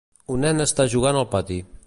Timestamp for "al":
1.21-1.29